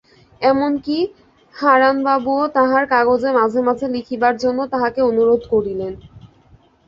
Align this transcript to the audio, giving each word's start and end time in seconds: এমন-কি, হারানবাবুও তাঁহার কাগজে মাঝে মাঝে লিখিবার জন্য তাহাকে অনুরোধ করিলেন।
এমন-কি, 0.41 0.97
হারানবাবুও 1.55 2.43
তাঁহার 2.55 2.83
কাগজে 2.93 3.29
মাঝে 3.33 3.59
মাঝে 3.67 3.85
লিখিবার 3.95 4.35
জন্য 4.37 4.59
তাহাকে 4.73 4.99
অনুরোধ 5.09 5.41
করিলেন। 5.53 5.93